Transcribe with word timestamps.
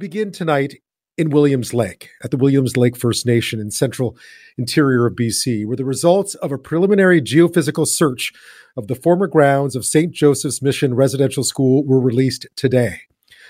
begin 0.00 0.32
tonight 0.32 0.80
in 1.18 1.28
Williams 1.28 1.74
Lake 1.74 2.08
at 2.24 2.30
the 2.30 2.38
Williams 2.38 2.74
Lake 2.74 2.96
First 2.96 3.26
Nation 3.26 3.60
in 3.60 3.70
central 3.70 4.16
interior 4.56 5.06
of 5.06 5.14
BC, 5.14 5.66
where 5.66 5.76
the 5.76 5.84
results 5.84 6.34
of 6.36 6.50
a 6.50 6.56
preliminary 6.56 7.20
geophysical 7.20 7.86
search 7.86 8.32
of 8.78 8.86
the 8.86 8.94
former 8.94 9.26
grounds 9.26 9.76
of 9.76 9.84
St. 9.84 10.10
Joseph's 10.10 10.62
Mission 10.62 10.94
Residential 10.94 11.44
School 11.44 11.84
were 11.84 12.00
released 12.00 12.46
today. 12.56 13.02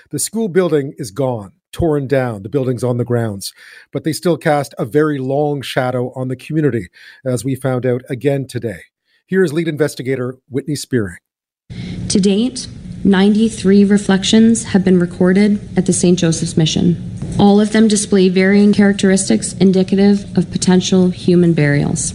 The 0.09 0.19
school 0.19 0.49
building 0.49 0.93
is 0.97 1.09
gone, 1.09 1.53
torn 1.71 2.05
down, 2.05 2.43
the 2.43 2.49
building's 2.49 2.83
on 2.83 2.97
the 2.97 3.05
grounds, 3.05 3.53
but 3.93 4.03
they 4.03 4.11
still 4.11 4.35
cast 4.35 4.75
a 4.77 4.83
very 4.83 5.19
long 5.19 5.61
shadow 5.61 6.11
on 6.17 6.27
the 6.27 6.35
community, 6.35 6.89
as 7.23 7.45
we 7.45 7.55
found 7.55 7.85
out 7.85 8.01
again 8.09 8.45
today. 8.45 8.81
Here 9.25 9.41
is 9.41 9.53
lead 9.53 9.69
investigator 9.69 10.37
Whitney 10.49 10.75
Spearing. 10.75 11.19
To 12.09 12.19
date, 12.19 12.67
93 13.03 13.83
reflections 13.85 14.63
have 14.65 14.85
been 14.85 14.99
recorded 14.99 15.59
at 15.75 15.87
the 15.87 15.93
St. 15.93 16.19
Joseph's 16.19 16.55
Mission. 16.55 16.97
All 17.39 17.59
of 17.59 17.71
them 17.71 17.87
display 17.87 18.29
varying 18.29 18.73
characteristics 18.73 19.53
indicative 19.53 20.37
of 20.37 20.51
potential 20.51 21.09
human 21.09 21.53
burials. 21.53 22.13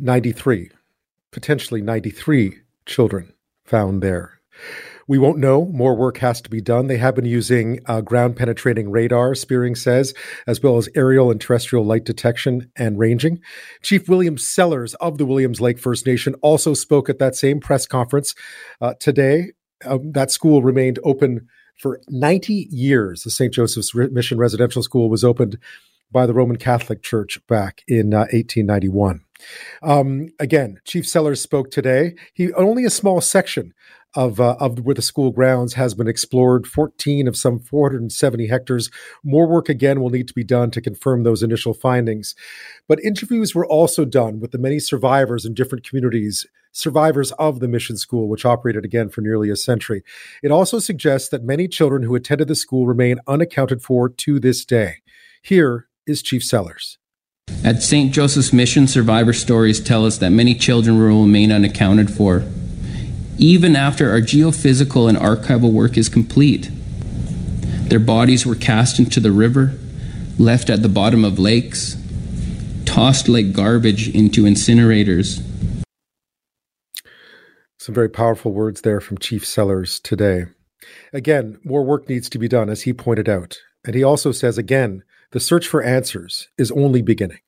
93, 0.00 0.70
potentially 1.30 1.82
93 1.82 2.58
children 2.84 3.32
found 3.64 4.02
there. 4.02 4.40
We 5.06 5.18
won't 5.18 5.38
know. 5.38 5.66
More 5.66 5.94
work 5.94 6.18
has 6.18 6.40
to 6.42 6.50
be 6.50 6.60
done. 6.60 6.86
They 6.86 6.96
have 6.96 7.14
been 7.14 7.24
using 7.24 7.80
uh, 7.86 8.00
ground 8.00 8.36
penetrating 8.36 8.90
radar, 8.90 9.34
Spearing 9.34 9.74
says, 9.74 10.14
as 10.46 10.62
well 10.62 10.76
as 10.76 10.88
aerial 10.94 11.30
and 11.30 11.40
terrestrial 11.40 11.84
light 11.84 12.04
detection 12.04 12.70
and 12.76 12.98
ranging. 12.98 13.40
Chief 13.82 14.08
William 14.08 14.38
Sellars 14.38 14.94
of 14.94 15.18
the 15.18 15.26
Williams 15.26 15.60
Lake 15.60 15.78
First 15.78 16.06
Nation 16.06 16.34
also 16.42 16.74
spoke 16.74 17.08
at 17.08 17.18
that 17.18 17.34
same 17.34 17.60
press 17.60 17.86
conference 17.86 18.34
uh, 18.80 18.94
today. 19.00 19.52
Um, 19.84 20.12
that 20.12 20.30
school 20.30 20.62
remained 20.62 20.98
open 21.04 21.48
for 21.76 22.00
90 22.08 22.68
years. 22.70 23.22
The 23.22 23.30
St. 23.30 23.52
Joseph's 23.52 23.94
Mission 23.94 24.38
Residential 24.38 24.82
School 24.82 25.10
was 25.10 25.24
opened 25.24 25.58
by 26.10 26.26
the 26.26 26.32
Roman 26.32 26.56
Catholic 26.56 27.02
Church 27.02 27.44
back 27.48 27.82
in 27.88 28.14
uh, 28.14 28.20
1891. 28.32 29.20
Um, 29.82 30.28
again, 30.38 30.78
Chief 30.84 31.06
Sellars 31.06 31.42
spoke 31.42 31.70
today. 31.70 32.14
He 32.32 32.52
only 32.54 32.84
a 32.84 32.90
small 32.90 33.20
section 33.20 33.74
of, 34.14 34.40
uh, 34.40 34.56
of 34.60 34.80
where 34.80 34.94
the 34.94 35.02
school 35.02 35.30
grounds 35.30 35.74
has 35.74 35.94
been 35.94 36.08
explored, 36.08 36.66
14 36.66 37.26
of 37.26 37.36
some 37.36 37.58
470 37.58 38.46
hectares. 38.46 38.90
More 39.22 39.46
work 39.46 39.68
again 39.68 40.00
will 40.00 40.10
need 40.10 40.28
to 40.28 40.34
be 40.34 40.44
done 40.44 40.70
to 40.72 40.80
confirm 40.80 41.22
those 41.22 41.42
initial 41.42 41.74
findings. 41.74 42.34
But 42.88 43.02
interviews 43.02 43.54
were 43.54 43.66
also 43.66 44.04
done 44.04 44.40
with 44.40 44.52
the 44.52 44.58
many 44.58 44.78
survivors 44.78 45.44
in 45.44 45.54
different 45.54 45.86
communities, 45.86 46.46
survivors 46.72 47.32
of 47.32 47.60
the 47.60 47.68
mission 47.68 47.96
school, 47.96 48.28
which 48.28 48.44
operated 48.44 48.84
again 48.84 49.08
for 49.08 49.20
nearly 49.20 49.50
a 49.50 49.56
century. 49.56 50.02
It 50.42 50.50
also 50.50 50.78
suggests 50.78 51.28
that 51.30 51.44
many 51.44 51.68
children 51.68 52.02
who 52.02 52.14
attended 52.14 52.48
the 52.48 52.54
school 52.54 52.86
remain 52.86 53.18
unaccounted 53.26 53.82
for 53.82 54.08
to 54.08 54.40
this 54.40 54.64
day. 54.64 54.96
Here 55.42 55.88
is 56.06 56.22
Chief 56.22 56.42
Sellars. 56.42 56.98
At 57.62 57.82
St. 57.82 58.12
Joseph's 58.12 58.52
Mission, 58.52 58.86
survivor 58.86 59.32
stories 59.32 59.80
tell 59.80 60.04
us 60.04 60.18
that 60.18 60.30
many 60.30 60.54
children 60.54 60.98
will 60.98 61.22
remain 61.22 61.52
unaccounted 61.52 62.10
for 62.10 62.44
even 63.38 63.76
after 63.76 64.10
our 64.10 64.20
geophysical 64.20 65.08
and 65.08 65.18
archival 65.18 65.72
work 65.72 65.96
is 65.96 66.08
complete. 66.08 66.70
Their 67.88 67.98
bodies 67.98 68.46
were 68.46 68.54
cast 68.54 68.98
into 68.98 69.20
the 69.20 69.32
river, 69.32 69.78
left 70.38 70.70
at 70.70 70.82
the 70.82 70.88
bottom 70.88 71.24
of 71.24 71.38
lakes, 71.38 71.96
tossed 72.84 73.28
like 73.28 73.52
garbage 73.52 74.08
into 74.08 74.44
incinerators. 74.44 75.42
Some 77.78 77.94
very 77.94 78.08
powerful 78.08 78.52
words 78.52 78.80
there 78.80 79.00
from 79.00 79.18
Chief 79.18 79.44
Sellars 79.44 80.00
today. 80.00 80.46
Again, 81.12 81.58
more 81.64 81.84
work 81.84 82.08
needs 82.08 82.30
to 82.30 82.38
be 82.38 82.48
done, 82.48 82.70
as 82.70 82.82
he 82.82 82.92
pointed 82.92 83.28
out. 83.28 83.58
And 83.84 83.94
he 83.94 84.02
also 84.02 84.32
says 84.32 84.56
again, 84.56 85.02
the 85.32 85.40
search 85.40 85.66
for 85.66 85.82
answers 85.82 86.48
is 86.56 86.70
only 86.70 87.02
beginning. 87.02 87.40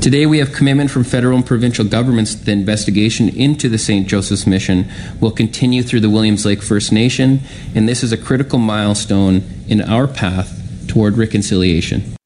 Today, 0.00 0.24
we 0.24 0.38
have 0.38 0.54
commitment 0.54 0.90
from 0.90 1.04
federal 1.04 1.36
and 1.36 1.44
provincial 1.44 1.84
governments 1.84 2.34
that 2.34 2.46
the 2.46 2.52
investigation 2.52 3.28
into 3.28 3.68
the 3.68 3.76
St. 3.76 4.08
Joseph's 4.08 4.46
mission 4.46 4.90
will 5.20 5.30
continue 5.30 5.82
through 5.82 6.00
the 6.00 6.08
Williams 6.08 6.46
Lake 6.46 6.62
First 6.62 6.90
Nation, 6.90 7.40
and 7.74 7.86
this 7.86 8.02
is 8.02 8.10
a 8.10 8.16
critical 8.16 8.58
milestone 8.58 9.42
in 9.68 9.82
our 9.82 10.08
path 10.08 10.86
toward 10.88 11.18
reconciliation. 11.18 12.16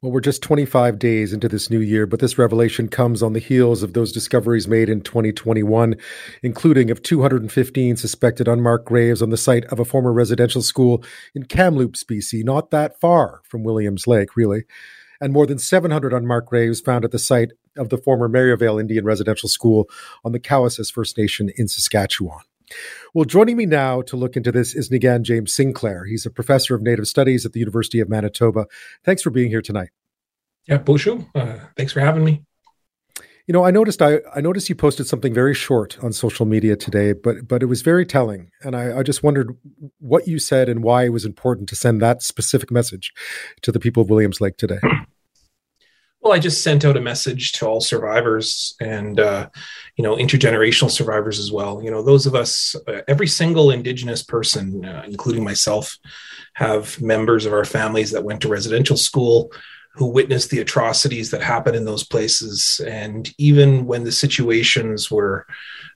Well, 0.00 0.12
we're 0.12 0.20
just 0.20 0.42
25 0.42 0.96
days 1.00 1.32
into 1.32 1.48
this 1.48 1.70
new 1.70 1.80
year, 1.80 2.06
but 2.06 2.20
this 2.20 2.38
revelation 2.38 2.86
comes 2.86 3.20
on 3.20 3.32
the 3.32 3.40
heels 3.40 3.82
of 3.82 3.94
those 3.94 4.12
discoveries 4.12 4.68
made 4.68 4.88
in 4.88 5.00
2021, 5.00 5.96
including 6.44 6.88
of 6.92 7.02
215 7.02 7.96
suspected 7.96 8.46
unmarked 8.46 8.86
graves 8.86 9.22
on 9.22 9.30
the 9.30 9.36
site 9.36 9.64
of 9.64 9.80
a 9.80 9.84
former 9.84 10.12
residential 10.12 10.62
school 10.62 11.02
in 11.34 11.46
Kamloops, 11.46 12.04
BC, 12.04 12.44
not 12.44 12.70
that 12.70 13.00
far 13.00 13.40
from 13.42 13.64
Williams 13.64 14.06
Lake, 14.06 14.36
really 14.36 14.66
and 15.20 15.32
more 15.32 15.46
than 15.46 15.58
700 15.58 16.12
unmarked 16.12 16.48
graves 16.48 16.80
found 16.80 17.04
at 17.04 17.10
the 17.10 17.18
site 17.18 17.52
of 17.76 17.88
the 17.88 17.98
former 17.98 18.28
Marieval 18.28 18.80
Indian 18.80 19.04
Residential 19.04 19.48
School 19.48 19.88
on 20.24 20.32
the 20.32 20.40
Cowessess 20.40 20.92
First 20.92 21.18
Nation 21.18 21.50
in 21.56 21.68
Saskatchewan. 21.68 22.40
Well, 23.12 23.24
joining 23.24 23.56
me 23.56 23.66
now 23.66 24.02
to 24.02 24.16
look 24.16 24.36
into 24.36 24.50
this 24.50 24.74
is 24.74 24.90
Niigaan 24.90 25.22
James 25.22 25.54
Sinclair. 25.54 26.04
He's 26.04 26.26
a 26.26 26.30
professor 26.30 26.74
of 26.74 26.82
Native 26.82 27.06
Studies 27.06 27.44
at 27.44 27.52
the 27.52 27.60
University 27.60 28.00
of 28.00 28.08
Manitoba. 28.08 28.66
Thanks 29.04 29.22
for 29.22 29.30
being 29.30 29.50
here 29.50 29.62
tonight. 29.62 29.90
Yeah, 30.66 30.78
Boozhoo, 30.78 31.26
uh, 31.34 31.58
thanks 31.76 31.92
for 31.92 32.00
having 32.00 32.24
me. 32.24 32.42
You 33.46 33.52
know, 33.52 33.64
I 33.64 33.70
noticed 33.70 34.00
I, 34.00 34.20
I 34.34 34.40
noticed 34.40 34.70
you 34.70 34.74
posted 34.74 35.06
something 35.06 35.34
very 35.34 35.54
short 35.54 36.02
on 36.02 36.14
social 36.14 36.46
media 36.46 36.76
today, 36.76 37.12
but 37.12 37.46
but 37.46 37.62
it 37.62 37.66
was 37.66 37.82
very 37.82 38.06
telling, 38.06 38.50
and 38.62 38.74
I, 38.74 39.00
I 39.00 39.02
just 39.02 39.22
wondered 39.22 39.54
what 39.98 40.26
you 40.26 40.38
said 40.38 40.68
and 40.70 40.82
why 40.82 41.04
it 41.04 41.10
was 41.10 41.26
important 41.26 41.68
to 41.68 41.76
send 41.76 42.00
that 42.00 42.22
specific 42.22 42.70
message 42.70 43.12
to 43.60 43.70
the 43.70 43.78
people 43.78 44.02
of 44.02 44.08
Williams 44.08 44.40
Lake 44.40 44.56
today. 44.56 44.78
Well, 46.24 46.32
I 46.32 46.38
just 46.38 46.62
sent 46.62 46.86
out 46.86 46.96
a 46.96 47.02
message 47.02 47.52
to 47.52 47.66
all 47.66 47.82
survivors 47.82 48.74
and 48.80 49.20
uh, 49.20 49.50
you 49.96 50.02
know 50.02 50.16
intergenerational 50.16 50.90
survivors 50.90 51.38
as 51.38 51.52
well. 51.52 51.82
You 51.82 51.90
know, 51.90 52.02
those 52.02 52.24
of 52.24 52.34
us, 52.34 52.74
uh, 52.88 53.02
every 53.06 53.26
single 53.26 53.70
Indigenous 53.70 54.22
person, 54.22 54.86
uh, 54.86 55.02
including 55.06 55.44
myself, 55.44 55.98
have 56.54 56.98
members 56.98 57.44
of 57.44 57.52
our 57.52 57.66
families 57.66 58.10
that 58.12 58.24
went 58.24 58.40
to 58.40 58.48
residential 58.48 58.96
school 58.96 59.52
who 59.94 60.06
witnessed 60.06 60.50
the 60.50 60.60
atrocities 60.60 61.30
that 61.30 61.42
happened 61.42 61.76
in 61.76 61.84
those 61.84 62.04
places. 62.04 62.80
And 62.86 63.32
even 63.38 63.86
when 63.86 64.04
the 64.04 64.12
situations 64.12 65.10
were 65.10 65.46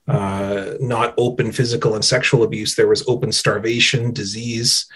uh, 0.06 0.74
not 0.80 1.14
open 1.18 1.50
physical 1.50 1.94
and 1.94 2.04
sexual 2.04 2.44
abuse, 2.44 2.76
there 2.76 2.88
was 2.88 3.06
open 3.08 3.32
starvation, 3.32 4.12
disease, 4.12 4.86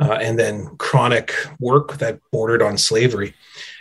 uh, 0.00 0.18
and 0.20 0.38
then 0.38 0.76
chronic 0.76 1.34
work 1.58 1.96
that 1.98 2.20
bordered 2.30 2.62
on 2.62 2.76
slavery. 2.76 3.34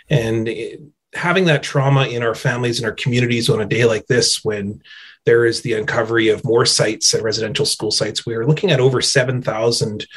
And 0.10 0.48
it, 0.48 0.82
having 1.14 1.46
that 1.46 1.64
trauma 1.64 2.08
in 2.08 2.24
our 2.24 2.36
families 2.36 2.80
and 2.80 2.86
our 2.86 2.96
communities 2.96 3.50
on 3.50 3.62
a 3.62 3.66
day 3.66 3.86
like 3.86 4.08
this, 4.08 4.44
when 4.46 4.82
there 5.26 5.46
is 5.46 5.62
the 5.62 5.74
uncovery 5.74 6.30
of 6.30 6.46
more 6.46 6.66
sites 6.66 7.14
at 7.14 7.22
residential 7.22 7.66
school 7.66 7.92
sites, 7.92 8.26
we 8.26 8.34
are 8.36 8.48
looking 8.48 8.72
at 8.72 8.80
over 8.80 9.02
7,000 9.02 10.08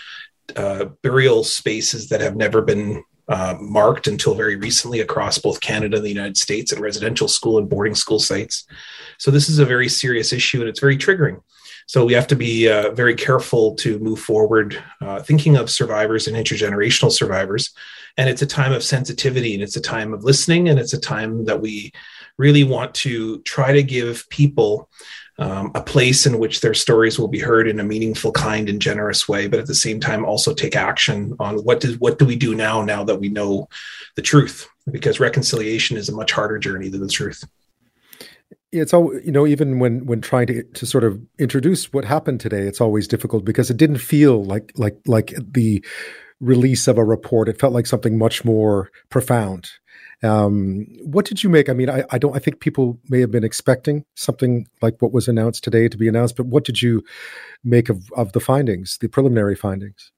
uh, 0.57 0.85
burial 1.03 1.45
spaces 1.45 2.09
that 2.09 2.21
have 2.21 2.37
never 2.37 2.63
been 2.63 3.03
uh, 3.29 3.57
marked 3.61 4.07
until 4.07 4.35
very 4.35 4.57
recently 4.57 5.01
across 5.01 5.39
both 5.39 5.61
Canada 5.61 5.97
and 5.97 6.05
the 6.05 6.11
United 6.11 6.37
States 6.37 6.73
at 6.73 6.81
residential 6.81 7.29
school 7.29 7.59
and 7.59 7.69
boarding 7.69 7.95
school 7.95 8.19
sites. 8.19 8.67
So 9.19 9.31
this 9.31 9.49
is 9.49 9.59
a 9.59 9.65
very 9.65 9.89
serious 9.89 10.33
issue 10.33 10.61
and 10.61 10.69
it's 10.69 10.81
very 10.81 10.97
triggering. 10.97 11.41
So 11.87 12.05
we 12.05 12.15
have 12.15 12.27
to 12.29 12.37
be 12.37 12.69
uh, 12.69 12.93
very 12.93 13.15
careful 13.15 13.75
to 13.77 13.99
move 13.99 14.21
forward, 14.21 14.83
uh, 15.01 15.21
thinking 15.21 15.57
of 15.57 15.71
survivors 15.71 16.27
and 16.27 16.37
intergenerational 16.37 17.11
survivors. 17.11 17.73
And 18.17 18.29
it's 18.29 18.43
a 18.43 18.47
time 18.47 18.73
of 18.73 18.83
sensitivity 18.83 19.55
and 19.55 19.63
it's 19.63 19.77
a 19.77 19.81
time 19.81 20.13
of 20.13 20.25
listening 20.25 20.69
and 20.69 20.79
it's 20.79 20.93
a 20.93 21.01
time 21.01 21.45
that 21.47 21.61
we 21.61 21.93
really 22.39 22.65
want 22.65 22.95
to 22.95 23.41
try 23.43 23.73
to 23.73 23.83
give 23.83 24.29
people 24.31 24.89
um, 25.43 25.73
a 25.75 25.83
place 25.83 26.25
in 26.25 26.39
which 26.39 26.61
their 26.61 26.73
stories 26.73 27.19
will 27.19 27.29
be 27.29 27.41
heard 27.41 27.67
in 27.67 27.81
a 27.81 27.85
meaningful, 27.85 28.31
kind, 28.31 28.69
and 28.69 28.81
generous 28.81 29.29
way, 29.29 29.49
but 29.49 29.59
at 29.59 29.67
the 29.67 29.75
same 29.75 29.99
time 29.99 30.25
also 30.25 30.55
take 30.55 30.77
action 30.77 31.35
on 31.41 31.59
what 31.59 31.81
does 31.81 31.99
what 31.99 32.19
do 32.19 32.25
we 32.25 32.37
do 32.37 32.55
now 32.55 32.83
now 32.83 33.03
that 33.03 33.21
we 33.21 33.29
know 33.29 33.69
the 34.15 34.23
truth? 34.23 34.69
Because 34.91 35.19
reconciliation 35.19 35.97
is 35.97 36.09
a 36.09 36.15
much 36.15 36.31
harder 36.31 36.59
journey 36.59 36.89
than 36.89 37.01
the 37.01 37.09
truth. 37.09 37.45
It's 38.71 38.95
all 38.95 39.13
you 39.21 39.33
know. 39.33 39.47
Even 39.47 39.81
when 39.81 40.07
when 40.07 40.21
trying 40.21 40.47
to 40.47 40.63
to 40.63 40.87
sort 40.87 41.05
of 41.05 41.21
introduce 41.39 41.93
what 41.93 42.05
happened 42.05 42.41
today, 42.41 42.63
it's 42.63 42.81
always 42.81 43.09
difficult 43.09 43.45
because 43.45 43.69
it 43.69 43.77
didn't 43.77 43.99
feel 43.99 44.45
like 44.45 44.73
like 44.77 44.97
like 45.07 45.35
the 45.39 45.85
release 46.41 46.87
of 46.87 46.99
a 46.99 47.05
report. 47.05 47.49
It 47.49 47.59
felt 47.59 47.73
like 47.73 47.87
something 47.87 48.17
much 48.17 48.45
more 48.45 48.91
profound 49.11 49.71
um, 50.23 50.87
what 51.03 51.25
did 51.25 51.43
you 51.43 51.51
make? 51.51 51.69
I 51.69 51.73
mean, 51.73 51.91
I, 51.91 52.05
I, 52.11 52.19
don't. 52.19 52.35
I 52.35 52.39
think 52.39 52.61
people 52.61 52.99
may 53.09 53.21
have 53.21 53.31
been 53.31 53.45
expecting 53.45 54.05
something 54.15 54.69
like 54.81 55.01
what 55.01 55.13
was 55.13 55.27
announced 55.29 55.65
today 55.65 55.89
to 55.89 55.97
be 55.97 56.09
announced, 56.09 56.37
but 56.37 56.47
what 56.47 56.65
did 56.65 56.81
you 56.81 57.03
make 57.65 57.89
of 57.89 58.11
of 58.13 58.33
the 58.33 58.41
findings, 58.41 58.99
the 59.01 59.09
preliminary 59.09 59.57
findings? 59.57 60.13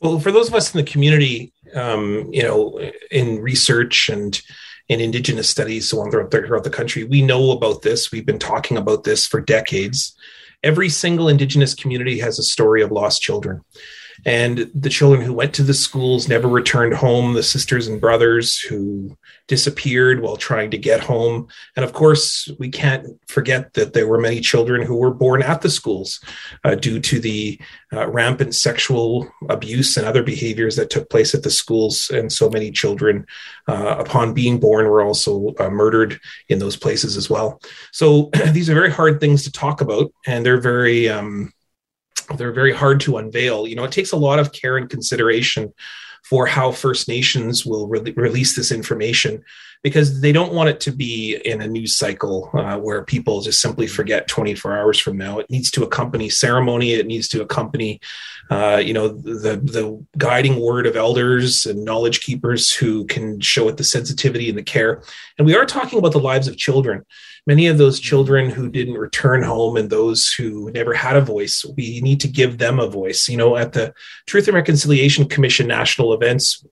Well, 0.00 0.20
for 0.20 0.30
those 0.30 0.48
of 0.48 0.54
us 0.54 0.72
in 0.74 0.78
the 0.78 0.90
community, 0.90 1.52
um, 1.74 2.28
you 2.32 2.42
know, 2.42 2.78
in 3.10 3.40
research 3.40 4.08
and 4.08 4.40
in 4.88 5.00
Indigenous 5.00 5.48
studies, 5.48 5.88
so 5.88 6.00
on 6.00 6.10
throughout 6.10 6.30
the, 6.30 6.42
throughout 6.42 6.64
the 6.64 6.70
country, 6.70 7.04
we 7.04 7.20
know 7.20 7.50
about 7.50 7.82
this. 7.82 8.12
We've 8.12 8.26
been 8.26 8.38
talking 8.38 8.76
about 8.76 9.04
this 9.04 9.26
for 9.26 9.40
decades. 9.40 10.14
Every 10.62 10.88
single 10.88 11.28
Indigenous 11.28 11.74
community 11.74 12.18
has 12.20 12.38
a 12.38 12.44
story 12.44 12.82
of 12.82 12.92
lost 12.92 13.22
children. 13.22 13.62
And 14.26 14.70
the 14.74 14.88
children 14.88 15.22
who 15.22 15.32
went 15.32 15.54
to 15.54 15.62
the 15.62 15.74
schools 15.74 16.28
never 16.28 16.48
returned 16.48 16.94
home, 16.94 17.34
the 17.34 17.42
sisters 17.42 17.86
and 17.86 18.00
brothers 18.00 18.58
who 18.60 19.16
disappeared 19.46 20.20
while 20.20 20.36
trying 20.36 20.70
to 20.70 20.78
get 20.78 21.00
home. 21.00 21.48
And 21.76 21.84
of 21.84 21.92
course, 21.92 22.48
we 22.58 22.68
can't 22.68 23.06
forget 23.28 23.74
that 23.74 23.94
there 23.94 24.06
were 24.06 24.20
many 24.20 24.40
children 24.40 24.82
who 24.82 24.96
were 24.96 25.12
born 25.12 25.42
at 25.42 25.62
the 25.62 25.70
schools 25.70 26.20
uh, 26.64 26.74
due 26.74 27.00
to 27.00 27.18
the 27.18 27.58
uh, 27.92 28.08
rampant 28.08 28.54
sexual 28.54 29.28
abuse 29.48 29.96
and 29.96 30.06
other 30.06 30.22
behaviors 30.22 30.76
that 30.76 30.90
took 30.90 31.08
place 31.08 31.34
at 31.34 31.42
the 31.42 31.50
schools. 31.50 32.10
And 32.12 32.30
so 32.32 32.50
many 32.50 32.70
children, 32.70 33.26
uh, 33.66 33.96
upon 33.98 34.34
being 34.34 34.60
born, 34.60 34.86
were 34.86 35.02
also 35.02 35.54
uh, 35.58 35.70
murdered 35.70 36.20
in 36.48 36.58
those 36.58 36.76
places 36.76 37.16
as 37.16 37.30
well. 37.30 37.60
So 37.92 38.30
these 38.52 38.68
are 38.68 38.74
very 38.74 38.90
hard 38.90 39.20
things 39.20 39.44
to 39.44 39.52
talk 39.52 39.80
about, 39.80 40.12
and 40.26 40.44
they're 40.44 40.60
very 40.60 41.08
um, 41.08 41.52
they're 42.36 42.52
very 42.52 42.72
hard 42.72 43.00
to 43.00 43.18
unveil. 43.18 43.66
You 43.66 43.76
know, 43.76 43.84
it 43.84 43.92
takes 43.92 44.12
a 44.12 44.16
lot 44.16 44.38
of 44.38 44.52
care 44.52 44.76
and 44.76 44.88
consideration 44.88 45.72
for 46.28 46.46
how 46.46 46.70
First 46.70 47.08
Nations 47.08 47.64
will 47.64 47.88
re- 47.88 48.12
release 48.14 48.54
this 48.54 48.70
information 48.70 49.42
because 49.82 50.20
they 50.20 50.32
don't 50.32 50.52
want 50.52 50.68
it 50.68 50.80
to 50.80 50.92
be 50.92 51.36
in 51.36 51.62
a 51.62 51.66
news 51.66 51.96
cycle 51.96 52.50
uh, 52.52 52.76
where 52.76 53.02
people 53.04 53.40
just 53.40 53.62
simply 53.62 53.86
forget 53.86 54.28
24 54.28 54.76
hours 54.76 54.98
from 54.98 55.16
now. 55.16 55.38
It 55.38 55.48
needs 55.48 55.70
to 55.70 55.84
accompany 55.84 56.28
ceremony. 56.28 56.92
It 56.92 57.06
needs 57.06 57.28
to 57.28 57.40
accompany, 57.40 58.00
uh, 58.50 58.82
you 58.84 58.92
know, 58.92 59.08
the 59.08 59.56
the 59.56 60.04
guiding 60.18 60.60
word 60.60 60.86
of 60.86 60.96
elders 60.96 61.64
and 61.64 61.84
knowledge 61.84 62.20
keepers 62.20 62.74
who 62.74 63.06
can 63.06 63.40
show 63.40 63.68
it 63.68 63.78
the 63.78 63.84
sensitivity 63.84 64.48
and 64.48 64.58
the 64.58 64.62
care. 64.62 65.02
And 65.38 65.46
we 65.46 65.56
are 65.56 65.64
talking 65.64 65.98
about 65.98 66.12
the 66.12 66.18
lives 66.18 66.48
of 66.48 66.58
children 66.58 67.04
many 67.48 67.66
of 67.66 67.78
those 67.78 67.98
children 67.98 68.50
who 68.50 68.68
didn't 68.68 68.98
return 68.98 69.42
home 69.42 69.78
and 69.78 69.88
those 69.88 70.30
who 70.30 70.70
never 70.72 70.92
had 70.92 71.16
a 71.16 71.20
voice, 71.22 71.64
we 71.78 71.98
need 72.02 72.20
to 72.20 72.28
give 72.28 72.58
them 72.58 72.78
a 72.78 72.86
voice. 72.86 73.26
You 73.26 73.38
know, 73.38 73.56
at 73.56 73.72
the 73.72 73.94
Truth 74.26 74.48
and 74.48 74.54
Reconciliation 74.54 75.26
Commission 75.26 75.66
national 75.66 76.12
events, 76.22 76.64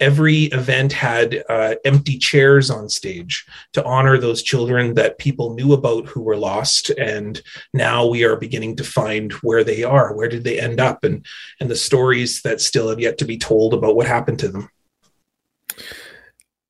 every 0.00 0.44
event 0.44 0.92
had 0.92 1.44
uh, 1.48 1.76
empty 1.84 2.18
chairs 2.18 2.70
on 2.70 2.88
stage 2.88 3.46
to 3.72 3.84
honor 3.84 4.18
those 4.18 4.42
children 4.42 4.94
that 4.94 5.18
people 5.18 5.54
knew 5.54 5.72
about 5.72 6.06
who 6.06 6.22
were 6.22 6.36
lost. 6.36 6.90
And 6.90 7.40
now 7.72 8.06
we 8.06 8.24
are 8.24 8.36
beginning 8.36 8.76
to 8.76 8.84
find 8.84 9.32
where 9.34 9.64
they 9.64 9.84
are. 9.84 10.14
Where 10.14 10.28
did 10.28 10.44
they 10.44 10.58
end 10.60 10.80
up? 10.80 11.04
And 11.04 11.24
and 11.60 11.70
the 11.70 11.76
stories 11.76 12.42
that 12.42 12.60
still 12.60 12.88
have 12.88 13.00
yet 13.00 13.18
to 13.18 13.24
be 13.24 13.38
told 13.38 13.74
about 13.74 13.96
what 13.96 14.06
happened 14.06 14.38
to 14.40 14.48
them. 14.48 14.68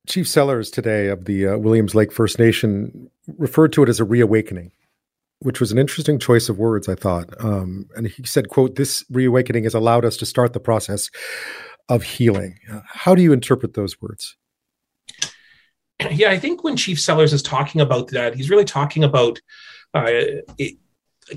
Chief 0.07 0.27
Sellars 0.27 0.69
today 0.69 1.07
of 1.07 1.25
the 1.25 1.47
uh, 1.47 1.57
Williams 1.57 1.95
Lake 1.95 2.11
First 2.11 2.37
Nation 2.37 3.09
referred 3.37 3.73
to 3.73 3.81
it 3.81 3.89
as 3.89 3.99
a 3.99 4.03
reawakening, 4.03 4.71
which 5.39 5.59
was 5.59 5.71
an 5.71 5.79
interesting 5.79 6.19
choice 6.19 6.47
of 6.47 6.59
words, 6.59 6.87
I 6.87 6.93
thought. 6.93 7.29
Um, 7.43 7.89
and 7.95 8.07
he 8.07 8.23
said, 8.23 8.49
"quote 8.49 8.75
This 8.75 9.03
reawakening 9.09 9.63
has 9.63 9.73
allowed 9.73 10.05
us 10.05 10.15
to 10.17 10.25
start 10.27 10.53
the 10.53 10.59
process 10.59 11.09
of 11.89 12.03
healing." 12.03 12.59
How 12.85 13.15
do 13.15 13.21
you 13.21 13.33
interpret 13.33 13.73
those 13.73 14.01
words? 14.01 14.35
Yeah, 16.11 16.29
I 16.29 16.37
think 16.37 16.61
when 16.61 16.75
Chief 16.75 16.99
Sellars 16.99 17.31
is 17.31 17.41
talking 17.41 17.79
about 17.79 18.09
that, 18.09 18.35
he's 18.35 18.49
really 18.49 18.65
talking 18.65 19.05
about 19.05 19.39
uh, 19.93 20.03
it, 20.57 20.77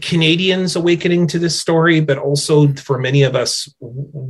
Canadians 0.03 0.77
awakening 0.77 1.27
to 1.29 1.39
this 1.39 1.59
story, 1.59 2.01
but 2.01 2.19
also 2.19 2.71
for 2.75 2.99
many 2.99 3.23
of 3.23 3.35
us 3.35 3.73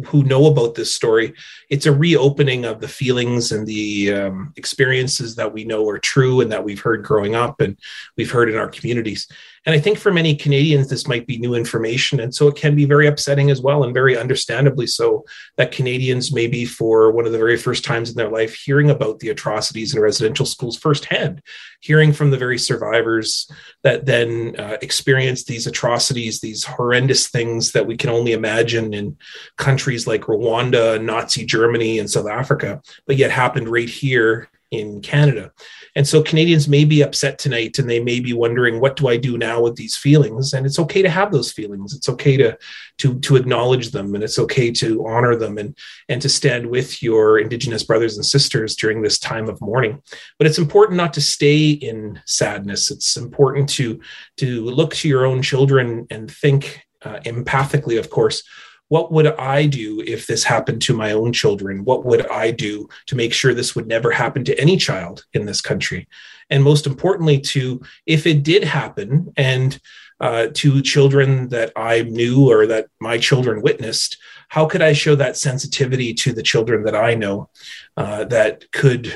who 0.07 0.23
know 0.23 0.47
about 0.47 0.77
this 0.77 0.95
story, 0.95 1.35
it's 1.69 1.87
a 1.87 1.93
reopening 1.93 2.65
of 2.65 2.81
the 2.81 2.87
feelings 2.87 3.51
and 3.51 3.67
the 3.67 4.13
um, 4.13 4.53
experiences 4.57 5.35
that 5.35 5.53
we 5.53 5.65
know 5.65 5.89
are 5.89 5.99
true 5.99 6.41
and 6.41 6.53
that 6.53 6.63
we've 6.63 6.81
heard 6.81 7.03
growing 7.03 7.35
up 7.35 7.61
and 7.61 7.77
we've 8.17 8.31
heard 8.31 8.49
in 8.49 8.57
our 8.57 8.69
communities. 8.69 9.27
And 9.69 9.75
I 9.75 9.81
think 9.81 9.99
for 9.99 10.11
many 10.11 10.35
Canadians, 10.35 10.89
this 10.89 11.07
might 11.07 11.27
be 11.27 11.37
new 11.37 11.55
information. 11.55 12.21
And 12.21 12.35
so 12.35 12.49
it 12.49 12.57
can 12.57 12.75
be 12.75 12.87
very 12.87 13.07
upsetting 13.07 13.51
as 13.51 13.61
well, 13.61 13.85
and 13.85 13.93
very 13.93 14.17
understandably 14.17 14.87
so, 14.87 15.27
that 15.59 15.73
Canadians, 15.73 16.33
maybe 16.33 16.65
for 16.65 17.11
one 17.11 17.27
of 17.27 17.33
the 17.33 17.39
very 17.39 17.59
first 17.59 17.85
times 17.85 18.09
in 18.09 18.17
their 18.17 18.31
life, 18.31 18.55
hearing 18.55 18.89
about 18.89 19.19
the 19.19 19.29
atrocities 19.29 19.95
in 19.95 20.01
residential 20.01 20.47
schools 20.47 20.79
firsthand, 20.79 21.43
hearing 21.81 22.15
from 22.15 22.31
the 22.31 22.39
very 22.39 22.57
survivors 22.57 23.47
that 23.83 24.07
then 24.07 24.55
uh, 24.59 24.79
experienced 24.81 25.49
these 25.49 25.67
atrocities, 25.67 26.41
these 26.41 26.65
horrendous 26.65 27.29
things 27.29 27.73
that 27.73 27.87
we 27.87 27.95
can 27.95 28.09
only 28.09 28.33
imagine 28.33 28.95
in 28.95 29.19
countries 29.59 30.07
like 30.07 30.23
Rwanda, 30.23 30.99
Nazi 30.99 31.45
Germany, 31.45 31.99
and 31.99 32.11
South 32.11 32.27
Africa, 32.27 32.81
but 33.07 33.17
yet 33.17 33.31
happened 33.31 33.69
right 33.69 33.87
here 33.87 34.49
in 34.71 35.01
Canada. 35.01 35.51
And 35.95 36.07
so 36.07 36.23
Canadians 36.23 36.69
may 36.69 36.85
be 36.85 37.03
upset 37.03 37.39
tonight 37.39 37.79
and 37.79 37.89
they 37.89 38.01
may 38.01 38.21
be 38.21 38.33
wondering, 38.33 38.81
what 38.81 38.97
do 38.97 39.09
I 39.09 39.17
do 39.17 39.39
now 39.39 39.63
with 39.63 39.77
these 39.77 39.97
feelings? 39.97 40.53
And 40.53 40.67
it's 40.67 40.79
okay 40.79 41.03
to 41.03 41.09
have 41.09 41.33
those 41.33 41.51
feelings. 41.51 41.95
It's 41.95 42.09
okay 42.09 42.37
to 42.37 42.59
to 42.99 43.19
to 43.21 43.37
acknowledge 43.37 43.91
them 43.91 44.15
and 44.15 44.23
it's 44.23 44.39
okay 44.39 44.71
to 44.73 45.07
honor 45.07 45.37
them 45.37 45.57
and 45.59 45.77
and 46.09 46.21
to 46.21 46.29
stand 46.29 46.67
with 46.67 47.03
your 47.03 47.39
indigenous 47.39 47.83
brothers 47.83 48.17
and 48.17 48.27
sisters 48.27 48.77
during 48.77 49.03
this 49.03 49.19
time 49.19 49.49
of 49.49 49.61
mourning. 49.61 50.03
But 50.39 50.47
it's 50.47 50.59
important 50.59 50.97
not 50.97 51.15
to 51.15 51.21
stay 51.21 51.71
in 51.71 52.21
sadness. 52.27 52.91
It's 52.91 53.17
important 53.17 53.69
to 53.71 54.01
to 54.39 54.65
look 54.65 54.95
to 54.97 55.09
your 55.09 55.25
own 55.25 55.43
children 55.43 56.07
and 56.11 56.31
think 56.31 56.85
uh, 57.03 57.21
empathically, 57.21 57.99
of 57.99 58.11
course, 58.11 58.43
what 58.89 59.13
would 59.13 59.27
I 59.27 59.67
do 59.67 60.03
if 60.07 60.27
this 60.27 60.45
happened 60.45 60.83
to 60.83 60.95
my 60.95 61.13
own 61.13 61.33
children? 61.33 61.85
What 61.85 62.05
would 62.05 62.27
I 62.29 62.51
do 62.51 62.89
to 63.07 63.17
make 63.17 63.33
sure 63.33 63.55
this 63.55 63.77
would 63.77 63.87
never 63.87 64.11
happen 64.11 64.45
to 64.45 64.59
any 64.59 64.77
child 64.77 65.25
in 65.33 65.47
this 65.47 65.61
country? 65.61 66.09
And 66.51 66.65
most 66.65 66.87
importantly, 66.87 67.39
to 67.41 67.81
if 68.07 68.27
it 68.27 68.43
did 68.43 68.65
happen 68.65 69.33
and 69.37 69.79
uh, 70.21 70.49
to 70.55 70.83
children 70.83 71.49
that 71.49 71.73
I 71.77 72.03
knew 72.03 72.51
or 72.51 72.67
that 72.67 72.89
my 73.01 73.19
children 73.19 73.63
witnessed, 73.63 74.19
how 74.49 74.67
could 74.67 74.83
I 74.83 74.93
show 74.95 75.15
that 75.15 75.37
sensitivity 75.37 76.15
to 76.15 76.33
the 76.33 76.43
children 76.43 76.83
that 76.85 76.95
I 76.95 77.15
know 77.15 77.51
uh, 77.97 78.25
that 78.25 78.71
could 78.73 79.15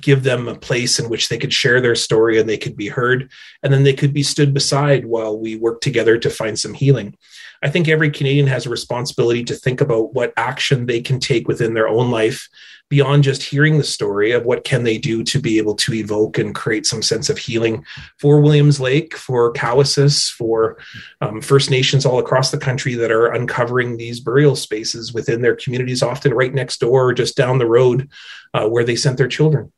give 0.00 0.22
them 0.22 0.46
a 0.46 0.54
place 0.54 0.98
in 0.98 1.08
which 1.08 1.28
they 1.28 1.38
could 1.38 1.52
share 1.52 1.80
their 1.80 1.96
story 1.96 2.38
and 2.38 2.48
they 2.48 2.58
could 2.58 2.76
be 2.76 2.88
heard, 2.88 3.30
and 3.62 3.72
then 3.72 3.82
they 3.82 3.92
could 3.92 4.14
be 4.14 4.22
stood 4.22 4.54
beside 4.54 5.04
while 5.04 5.38
we 5.38 5.56
work 5.56 5.80
together 5.80 6.16
to 6.18 6.30
find 6.30 6.58
some 6.58 6.74
healing? 6.74 7.16
I 7.60 7.70
think 7.70 7.88
every 7.88 8.10
Canadian 8.10 8.46
has 8.46 8.66
a 8.66 8.70
responsibility 8.70 9.42
to 9.44 9.54
think 9.54 9.80
about 9.80 10.14
what 10.14 10.32
action 10.36 10.86
they 10.86 11.00
can 11.00 11.18
take 11.18 11.48
within 11.48 11.74
their 11.74 11.88
own 11.88 12.10
life 12.10 12.48
beyond 12.88 13.22
just 13.22 13.42
hearing 13.42 13.78
the 13.78 13.84
story 13.84 14.32
of 14.32 14.44
what 14.44 14.64
can 14.64 14.84
they 14.84 14.98
do 14.98 15.22
to 15.22 15.40
be 15.40 15.58
able 15.58 15.74
to 15.74 15.92
evoke 15.94 16.38
and 16.38 16.54
create 16.54 16.86
some 16.86 17.02
sense 17.02 17.28
of 17.28 17.38
healing 17.38 17.84
for 18.18 18.40
Williams 18.40 18.80
Lake, 18.80 19.16
for 19.16 19.52
Cowessess, 19.52 20.30
for 20.30 20.78
um, 21.20 21.40
First 21.40 21.70
Nations 21.70 22.06
all 22.06 22.18
across 22.18 22.50
the 22.50 22.58
country 22.58 22.94
that 22.94 23.10
are 23.10 23.26
uncovering 23.26 23.96
these 23.96 24.20
burial 24.20 24.56
spaces 24.56 25.12
within 25.12 25.42
their 25.42 25.56
communities, 25.56 26.02
often 26.02 26.32
right 26.32 26.54
next 26.54 26.80
door 26.80 27.08
or 27.08 27.14
just 27.14 27.36
down 27.36 27.58
the 27.58 27.66
road 27.66 28.08
uh, 28.54 28.68
where 28.68 28.84
they 28.84 28.96
sent 28.96 29.18
their 29.18 29.28
children. 29.28 29.70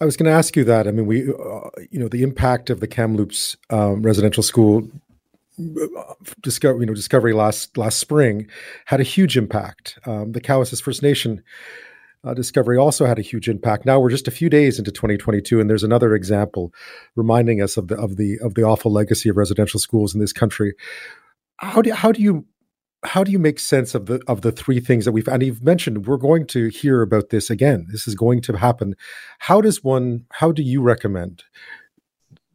I 0.00 0.04
was 0.04 0.16
going 0.16 0.30
to 0.30 0.36
ask 0.36 0.56
you 0.56 0.64
that. 0.64 0.86
I 0.86 0.90
mean, 0.90 1.06
we, 1.06 1.30
uh, 1.30 1.70
you 1.90 1.98
know, 1.98 2.08
the 2.08 2.22
impact 2.22 2.68
of 2.68 2.80
the 2.80 2.86
Kamloops 2.86 3.56
um, 3.70 4.02
residential 4.02 4.42
school 4.42 4.90
discovery, 6.40 6.80
you 6.80 6.86
know, 6.86 6.94
discovery 6.94 7.32
last 7.32 7.76
last 7.76 7.98
spring 7.98 8.48
had 8.86 9.00
a 9.00 9.04
huge 9.04 9.36
impact. 9.36 9.98
Um, 10.06 10.32
the 10.32 10.40
Cowessess 10.40 10.82
First 10.82 11.02
Nation 11.02 11.42
uh, 12.24 12.34
discovery 12.34 12.76
also 12.76 13.06
had 13.06 13.18
a 13.18 13.22
huge 13.22 13.48
impact. 13.48 13.86
Now 13.86 14.00
we're 14.00 14.10
just 14.10 14.28
a 14.28 14.32
few 14.32 14.50
days 14.50 14.78
into 14.78 14.90
2022, 14.90 15.60
and 15.60 15.70
there's 15.70 15.84
another 15.84 16.14
example 16.14 16.72
reminding 17.14 17.62
us 17.62 17.76
of 17.76 17.88
the 17.88 17.96
of 17.96 18.16
the 18.16 18.38
of 18.40 18.54
the 18.54 18.62
awful 18.62 18.92
legacy 18.92 19.28
of 19.28 19.36
residential 19.36 19.80
schools 19.80 20.14
in 20.14 20.20
this 20.20 20.32
country. 20.32 20.74
How 21.58 21.80
do 21.82 21.92
how 21.92 22.12
do 22.12 22.20
you 22.20 22.46
how 23.04 23.22
do 23.22 23.30
you 23.30 23.38
make 23.38 23.58
sense 23.58 23.94
of 23.94 24.06
the 24.06 24.20
of 24.26 24.40
the 24.42 24.52
three 24.52 24.80
things 24.80 25.04
that 25.04 25.12
we've 25.12 25.28
and 25.28 25.42
you've 25.42 25.62
mentioned 25.62 26.06
we're 26.06 26.16
going 26.16 26.46
to 26.46 26.68
hear 26.68 27.02
about 27.02 27.28
this 27.28 27.50
again 27.50 27.86
this 27.90 28.08
is 28.08 28.14
going 28.14 28.40
to 28.40 28.56
happen 28.56 28.94
how 29.38 29.60
does 29.60 29.84
one 29.84 30.24
how 30.32 30.50
do 30.50 30.62
you 30.62 30.80
recommend 30.80 31.44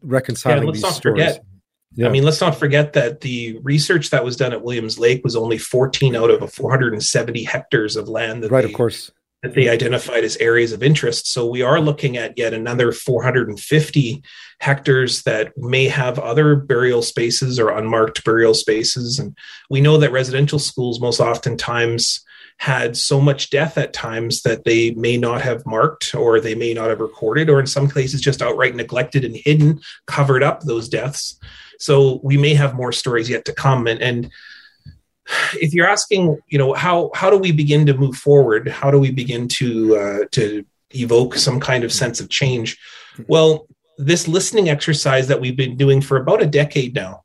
reconciling 0.01 0.65
yeah, 0.65 0.72
these 0.72 0.96
stories 0.96 1.36
forget, 1.36 1.46
yeah. 1.93 2.07
I 2.07 2.10
mean, 2.10 2.24
let's 2.24 2.41
not 2.41 2.57
forget 2.57 2.93
that 2.93 3.21
the 3.21 3.60
research 3.63 4.12
that 4.12 4.24
was 4.24 4.38
done 4.38 4.53
at 4.53 4.63
Williams 4.63 4.98
Lake 4.98 5.24
was 5.24 5.36
only 5.36 5.57
14 5.57 6.15
out 6.15 6.29
of 6.29 6.53
470 6.53 7.43
hectares 7.43 7.95
of 7.95 8.07
land 8.07 8.43
that 8.43 8.51
right, 8.51 8.62
they, 8.62 8.71
of 8.71 8.77
course. 8.77 9.12
that 9.43 9.55
they 9.55 9.67
identified 9.67 10.24
as 10.24 10.38
areas 10.38 10.71
of 10.71 10.83
interest. 10.83 11.27
So 11.27 11.45
we 11.45 11.62
are 11.62 11.81
looking 11.81 12.15
at 12.15 12.38
yet 12.38 12.53
another 12.53 12.93
450 12.93 14.24
hectares 14.62 15.24
that 15.24 15.57
may 15.57 15.89
have 15.89 16.17
other 16.17 16.55
burial 16.55 17.01
spaces 17.01 17.60
or 17.60 17.69
unmarked 17.69 18.24
burial 18.24 18.53
spaces. 18.53 19.19
And 19.19 19.38
we 19.69 19.81
know 19.81 19.98
that 19.98 20.13
residential 20.13 20.60
schools 20.60 21.01
most 21.01 21.19
oftentimes 21.19 22.24
had 22.57 22.95
so 22.95 23.19
much 23.19 23.50
death 23.50 23.77
at 23.77 23.91
times 23.91 24.43
that 24.43 24.65
they 24.65 24.91
may 24.91 25.17
not 25.17 25.41
have 25.41 25.65
marked 25.65 26.13
or 26.13 26.39
they 26.39 26.53
may 26.53 26.75
not 26.75 26.89
have 26.89 27.00
recorded, 27.00 27.50
or 27.50 27.60
in 27.60 27.65
some 27.65 27.89
cases 27.89 28.21
just 28.21 28.41
outright 28.41 28.75
neglected 28.75 29.25
and 29.25 29.36
hidden, 29.36 29.81
covered 30.05 30.43
up 30.43 30.62
those 30.62 30.88
deaths. 30.88 31.39
So 31.81 32.19
we 32.23 32.38
may 32.38 32.53
have 32.53 32.75
more 32.75 32.91
stories 32.91 33.29
yet 33.29 33.45
to 33.45 33.53
come. 33.53 33.88
And, 33.88 34.01
and 34.01 34.31
if 35.55 35.73
you're 35.73 35.89
asking, 35.89 36.39
you 36.47 36.57
know, 36.57 36.73
how 36.73 37.11
how 37.15 37.29
do 37.29 37.38
we 37.38 37.51
begin 37.51 37.85
to 37.88 37.93
move 37.93 38.15
forward? 38.15 38.67
How 38.67 38.91
do 38.91 39.00
we 39.00 39.11
begin 39.11 39.47
to 39.59 39.95
uh, 39.95 40.25
to 40.31 40.65
evoke 40.91 41.35
some 41.35 41.59
kind 41.59 41.83
of 41.83 41.91
sense 41.91 42.19
of 42.19 42.29
change? 42.29 42.77
Well, 43.27 43.67
this 43.97 44.27
listening 44.27 44.69
exercise 44.69 45.27
that 45.27 45.41
we've 45.41 45.55
been 45.55 45.77
doing 45.77 46.01
for 46.01 46.17
about 46.17 46.41
a 46.41 46.47
decade 46.47 46.95
now 46.95 47.23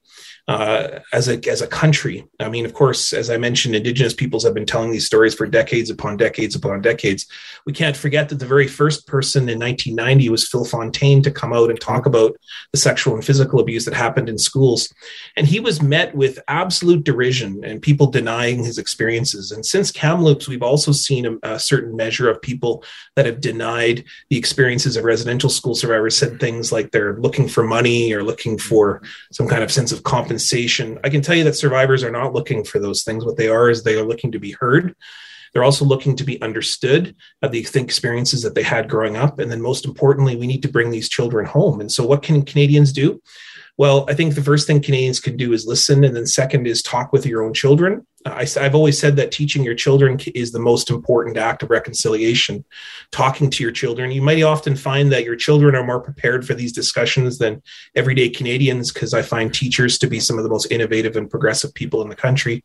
uh, 0.49 1.00
as 1.12 1.29
a 1.29 1.41
as 1.50 1.61
a 1.61 1.67
country. 1.67 2.25
I 2.38 2.49
mean, 2.49 2.65
of 2.65 2.73
course, 2.73 3.12
as 3.12 3.31
I 3.31 3.37
mentioned, 3.37 3.75
Indigenous 3.75 4.15
peoples 4.15 4.45
have 4.45 4.55
been 4.55 4.67
telling 4.67 4.93
these 4.93 5.07
stories 5.07 5.35
for 5.35 5.45
decades 5.47 5.91
upon 5.91 6.17
decades 6.17 6.55
upon 6.55 6.83
decades. 6.83 7.26
We 7.67 7.73
can't 7.73 7.97
forget 7.97 8.29
that 8.29 8.38
the 8.38 8.47
very 8.47 8.69
first 8.69 9.09
person 9.09 9.49
in 9.49 9.59
1990 9.59 10.29
was 10.29 10.49
Phil 10.49 10.65
Fontaine 10.65 11.21
to 11.23 11.33
come 11.33 11.53
out 11.53 11.71
and 11.71 11.81
talk 11.81 12.07
about 12.07 12.37
the 12.73 12.79
sexual 12.79 13.15
and 13.15 13.25
physical 13.25 13.59
abuse 13.59 13.85
that 13.87 13.95
happened 13.95 14.29
in 14.29 14.38
schools, 14.38 14.93
and 15.37 15.49
he 15.49 15.59
was 15.59 15.83
met 15.83 16.15
with 16.15 16.38
absolute 16.47 17.03
derision 17.03 17.65
and 17.65 17.83
people 17.83 18.07
denying 18.07 18.62
his 18.62 18.79
experiences. 18.79 19.50
And 19.50 19.67
since 19.67 19.91
Kamloops, 19.91 20.47
we've 20.47 20.62
also 20.62 20.93
seen 20.93 21.26
a, 21.26 21.55
a 21.55 21.59
certain 21.59 21.97
measure 21.97 22.31
of 22.31 22.41
people 22.41 22.85
that 23.17 23.26
have 23.26 23.41
denied 23.41 24.05
the 24.31 24.38
experiences 24.38 24.97
of 24.97 25.03
residential 25.03 25.50
school 25.50 25.75
survivors. 25.75 26.17
Said 26.17 26.38
things 26.38 26.71
like 26.71 26.93
they're 26.93 27.19
looking 27.19 27.49
for 27.49 27.65
money 27.65 28.12
or 28.12 28.23
looking 28.23 28.59
for 28.59 29.03
some 29.33 29.49
kind 29.49 29.65
of 29.65 29.73
sense 29.73 29.91
of 29.91 30.05
compensation 30.05 30.36
compensation. 30.37 30.99
I 31.02 31.09
can 31.09 31.23
tell 31.23 31.35
you 31.35 31.45
that 31.45 31.57
survivors 31.57 32.05
are 32.05 32.11
not 32.11 32.35
looking 32.35 32.62
for 32.62 32.78
those 32.78 33.02
things. 33.02 33.25
What 33.25 33.38
they 33.38 33.49
are 33.49 33.71
is 33.71 33.83
they 33.83 33.99
are 33.99 34.05
looking 34.05 34.33
to 34.33 34.38
be 34.38 34.52
heard. 34.52 34.95
They're 35.52 35.64
also 35.64 35.87
looking 35.87 36.14
to 36.16 36.25
be 36.25 36.43
understood 36.43 37.16
of 37.40 37.52
the 37.52 37.59
experiences 37.59 38.43
that 38.43 38.55
they 38.55 38.62
had 38.62 38.90
growing 38.90 39.16
up. 39.16 39.38
And 39.38 39.50
then, 39.50 39.62
most 39.62 39.87
importantly, 39.87 40.37
we 40.37 40.47
need 40.47 40.62
to 40.62 40.69
bring 40.69 40.90
these 40.90 41.09
children 41.09 41.47
home. 41.47 41.81
And 41.81 41.90
so, 41.90 42.07
what 42.07 42.23
can 42.23 42.45
Canadians 42.45 42.93
do? 42.93 43.23
Well, 43.78 44.05
I 44.09 44.14
think 44.14 44.35
the 44.35 44.43
first 44.43 44.66
thing 44.66 44.83
Canadians 44.83 45.21
can 45.21 45.38
do 45.38 45.55
is 45.55 45.66
listen. 45.66 46.05
And 46.05 46.14
then, 46.14 46.26
second 46.26 46.66
is 46.66 46.83
talk 46.83 47.12
with 47.12 47.25
your 47.25 47.43
own 47.43 47.55
children. 47.55 48.07
I, 48.35 48.47
have 48.62 48.75
always 48.75 48.99
said 48.99 49.16
that 49.16 49.30
teaching 49.30 49.62
your 49.62 49.75
children 49.75 50.18
is 50.35 50.52
the 50.52 50.59
most 50.59 50.90
important 50.90 51.37
act 51.37 51.62
of 51.62 51.71
reconciliation. 51.71 52.64
Talking 53.12 53.50
to 53.50 53.62
your 53.62 53.73
children, 53.73 54.11
you 54.11 54.23
might 54.23 54.42
often 54.42 54.76
find 54.76 55.12
that 55.12 55.25
your 55.25 55.37
children 55.37 55.75
are 55.75 55.85
more 55.85 56.00
prepared 56.00 56.47
for 56.47 56.54
these 56.54 56.73
discussions 56.73 57.38
than 57.38 57.62
everyday 57.95 58.28
Canadians, 58.28 58.92
because 58.92 59.14
I 59.14 59.23
find 59.23 59.52
teachers 59.52 59.99
to 59.99 60.06
be 60.06 60.21
some 60.21 60.38
of 60.38 60.45
the 60.45 60.50
most 60.50 60.71
innovative 60.71 61.16
and 61.16 61.30
progressive 61.30 61.73
people 61.75 62.02
in 62.02 62.09
the 62.09 62.16
country. 62.16 62.64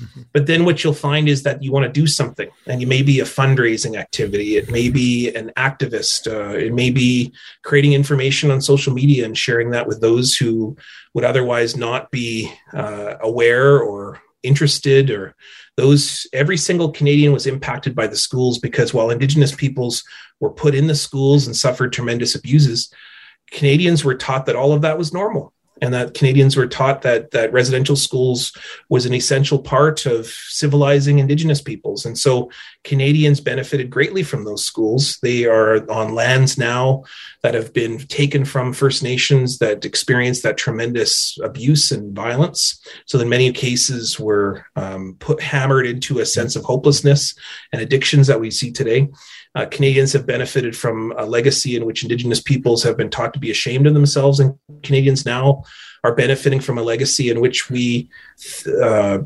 Mm-hmm. 0.00 0.22
But 0.32 0.46
then 0.46 0.64
what 0.64 0.82
you'll 0.82 0.92
find 0.92 1.28
is 1.28 1.42
that 1.44 1.62
you 1.62 1.70
want 1.70 1.84
to 1.84 1.92
do 1.92 2.06
something, 2.06 2.48
and 2.66 2.80
you 2.80 2.86
may 2.86 3.02
be 3.02 3.20
a 3.20 3.24
fundraising 3.24 3.96
activity, 3.96 4.56
it 4.56 4.70
may 4.70 4.90
be 4.90 5.32
an 5.34 5.52
activist, 5.56 6.26
uh, 6.26 6.56
it 6.56 6.72
may 6.72 6.90
be 6.90 7.32
creating 7.62 7.92
information 7.92 8.50
on 8.50 8.60
social 8.60 8.92
media 8.92 9.24
and 9.24 9.36
sharing 9.36 9.70
that 9.70 9.86
with 9.86 10.00
those 10.00 10.34
who 10.34 10.76
would 11.12 11.24
otherwise 11.24 11.76
not 11.76 12.10
be 12.10 12.52
uh, 12.72 13.14
aware 13.20 13.78
or 13.80 14.20
interested 14.44 15.10
or 15.10 15.34
those 15.76 16.26
every 16.32 16.56
single 16.56 16.92
canadian 16.92 17.32
was 17.32 17.46
impacted 17.46 17.94
by 17.94 18.06
the 18.06 18.16
schools 18.16 18.58
because 18.58 18.92
while 18.92 19.10
indigenous 19.10 19.54
peoples 19.54 20.04
were 20.40 20.50
put 20.50 20.74
in 20.74 20.86
the 20.86 20.94
schools 20.94 21.46
and 21.46 21.56
suffered 21.56 21.92
tremendous 21.92 22.34
abuses 22.34 22.92
canadians 23.50 24.04
were 24.04 24.14
taught 24.14 24.46
that 24.46 24.56
all 24.56 24.72
of 24.72 24.82
that 24.82 24.98
was 24.98 25.12
normal 25.12 25.53
and 25.80 25.92
that 25.92 26.14
Canadians 26.14 26.56
were 26.56 26.66
taught 26.66 27.02
that 27.02 27.32
that 27.32 27.52
residential 27.52 27.96
schools 27.96 28.52
was 28.88 29.06
an 29.06 29.14
essential 29.14 29.58
part 29.58 30.06
of 30.06 30.26
civilizing 30.26 31.18
Indigenous 31.18 31.60
peoples, 31.60 32.06
and 32.06 32.18
so 32.18 32.50
Canadians 32.84 33.40
benefited 33.40 33.90
greatly 33.90 34.22
from 34.22 34.44
those 34.44 34.64
schools. 34.64 35.18
They 35.22 35.46
are 35.46 35.90
on 35.90 36.14
lands 36.14 36.58
now 36.58 37.04
that 37.42 37.54
have 37.54 37.72
been 37.72 37.98
taken 37.98 38.44
from 38.44 38.72
First 38.72 39.02
Nations 39.02 39.58
that 39.58 39.84
experienced 39.84 40.42
that 40.42 40.56
tremendous 40.56 41.38
abuse 41.42 41.90
and 41.90 42.14
violence. 42.14 42.80
So, 43.06 43.18
in 43.18 43.28
many 43.28 43.52
cases, 43.52 44.20
were 44.20 44.66
um, 44.76 45.16
put 45.18 45.40
hammered 45.40 45.86
into 45.86 46.20
a 46.20 46.26
sense 46.26 46.56
of 46.56 46.64
hopelessness 46.64 47.34
and 47.72 47.82
addictions 47.82 48.26
that 48.26 48.40
we 48.40 48.50
see 48.50 48.70
today. 48.70 49.08
Uh, 49.54 49.66
Canadians 49.66 50.12
have 50.12 50.26
benefited 50.26 50.76
from 50.76 51.12
a 51.16 51.24
legacy 51.24 51.76
in 51.76 51.86
which 51.86 52.02
Indigenous 52.02 52.40
peoples 52.40 52.82
have 52.82 52.96
been 52.96 53.10
taught 53.10 53.32
to 53.34 53.40
be 53.40 53.50
ashamed 53.50 53.86
of 53.86 53.94
themselves, 53.94 54.40
and 54.40 54.58
Canadians 54.82 55.24
now 55.24 55.62
are 56.02 56.14
benefiting 56.14 56.60
from 56.60 56.76
a 56.76 56.82
legacy 56.82 57.30
in 57.30 57.40
which 57.40 57.70
we 57.70 58.10
uh, 58.82 59.18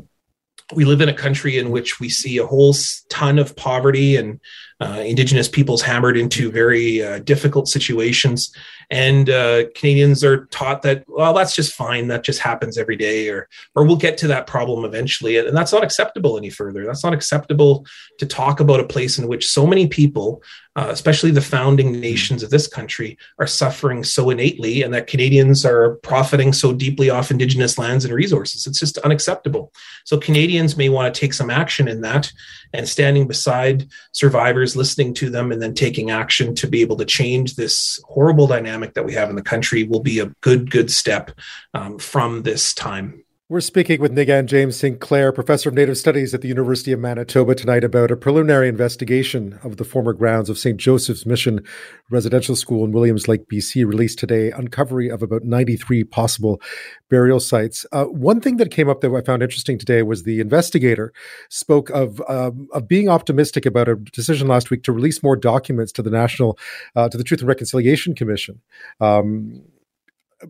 we 0.75 0.85
live 0.85 1.01
in 1.01 1.09
a 1.09 1.13
country 1.13 1.57
in 1.57 1.71
which 1.71 1.99
we 1.99 2.09
see 2.09 2.37
a 2.37 2.45
whole 2.45 2.75
ton 3.09 3.39
of 3.39 3.55
poverty 3.55 4.17
and 4.17 4.39
uh, 4.81 5.03
indigenous 5.05 5.47
peoples 5.47 5.81
hammered 5.81 6.17
into 6.17 6.51
very 6.51 7.03
uh, 7.03 7.19
difficult 7.19 7.67
situations 7.67 8.53
and 8.89 9.29
uh, 9.29 9.63
canadians 9.75 10.23
are 10.23 10.45
taught 10.47 10.81
that 10.81 11.03
well 11.07 11.33
that's 11.33 11.55
just 11.55 11.73
fine 11.73 12.07
that 12.07 12.23
just 12.23 12.39
happens 12.39 12.77
every 12.77 12.95
day 12.95 13.29
or 13.29 13.47
or 13.75 13.85
we'll 13.85 13.97
get 13.97 14.17
to 14.17 14.27
that 14.27 14.47
problem 14.47 14.85
eventually 14.85 15.37
and 15.37 15.55
that's 15.55 15.73
not 15.73 15.83
acceptable 15.83 16.37
any 16.37 16.49
further 16.49 16.85
that's 16.85 17.03
not 17.03 17.13
acceptable 17.13 17.85
to 18.17 18.25
talk 18.25 18.59
about 18.59 18.79
a 18.79 18.87
place 18.87 19.17
in 19.17 19.27
which 19.27 19.47
so 19.47 19.67
many 19.67 19.87
people 19.87 20.41
uh, 20.79 20.87
especially 20.91 21.31
the 21.31 21.41
founding 21.41 21.99
nations 21.99 22.41
of 22.41 22.51
this 22.51 22.65
country, 22.65 23.17
are 23.37 23.47
suffering 23.47 24.01
so 24.01 24.29
innately, 24.29 24.81
and 24.81 24.93
that 24.93 25.07
Canadians 25.07 25.65
are 25.65 25.95
profiting 26.03 26.53
so 26.53 26.71
deeply 26.71 27.09
off 27.09 27.31
Indigenous 27.31 27.77
lands 27.77 28.05
and 28.05 28.13
resources. 28.13 28.65
It's 28.65 28.79
just 28.79 28.97
unacceptable. 28.99 29.73
So, 30.05 30.17
Canadians 30.17 30.77
may 30.77 30.87
want 30.87 31.13
to 31.13 31.19
take 31.19 31.33
some 31.33 31.49
action 31.49 31.89
in 31.89 31.99
that 32.01 32.31
and 32.71 32.87
standing 32.87 33.27
beside 33.27 33.89
survivors, 34.13 34.68
listening 34.75 35.13
to 35.15 35.29
them, 35.29 35.51
and 35.51 35.61
then 35.61 35.73
taking 35.73 36.11
action 36.11 36.55
to 36.55 36.67
be 36.67 36.81
able 36.81 36.97
to 36.97 37.05
change 37.05 37.55
this 37.55 37.99
horrible 38.05 38.47
dynamic 38.47 38.93
that 38.93 39.05
we 39.05 39.13
have 39.13 39.29
in 39.29 39.35
the 39.35 39.41
country 39.41 39.83
will 39.83 40.01
be 40.01 40.19
a 40.19 40.31
good, 40.41 40.71
good 40.71 40.91
step 40.91 41.31
um, 41.73 41.97
from 41.99 42.43
this 42.43 42.73
time. 42.73 43.23
We're 43.51 43.61
speaking 43.61 43.99
with 43.99 44.11
Niigaan 44.11 44.45
James 44.45 44.77
Sinclair, 44.77 45.31
professor 45.31 45.69
of 45.69 45.75
Native 45.75 45.97
Studies 45.97 46.35
at 46.35 46.41
the 46.41 46.47
University 46.47 46.91
of 46.91 46.99
Manitoba, 46.99 47.55
tonight 47.55 47.83
about 47.83 48.11
a 48.11 48.15
preliminary 48.15 48.69
investigation 48.69 49.57
of 49.63 49.77
the 49.77 49.83
former 49.83 50.13
grounds 50.13 50.51
of 50.51 50.59
St. 50.59 50.77
Joseph's 50.77 51.25
Mission 51.25 51.63
Residential 52.11 52.55
School 52.55 52.85
in 52.85 52.91
Williams 52.91 53.27
Lake, 53.27 53.49
BC, 53.51 53.87
released 53.87 54.19
today, 54.19 54.51
uncovering 54.51 55.09
of 55.09 55.23
about 55.23 55.45
93 55.45 56.03
possible 56.03 56.61
burial 57.09 57.39
sites. 57.39 57.87
Uh, 57.91 58.03
one 58.03 58.39
thing 58.39 58.57
that 58.57 58.69
came 58.69 58.87
up 58.87 59.01
that 59.01 59.11
I 59.11 59.21
found 59.21 59.41
interesting 59.41 59.79
today 59.79 60.03
was 60.03 60.21
the 60.21 60.41
investigator 60.41 61.11
spoke 61.49 61.89
of 61.89 62.21
um, 62.29 62.67
of 62.71 62.87
being 62.87 63.09
optimistic 63.09 63.65
about 63.65 63.89
a 63.89 63.95
decision 63.95 64.47
last 64.47 64.69
week 64.69 64.83
to 64.83 64.91
release 64.91 65.23
more 65.23 65.35
documents 65.35 65.91
to 65.93 66.03
the 66.03 66.11
National 66.11 66.55
uh, 66.95 67.09
to 67.09 67.17
the 67.17 67.23
Truth 67.23 67.39
and 67.39 67.49
Reconciliation 67.49 68.13
Commission. 68.13 68.61
Um, 69.01 69.63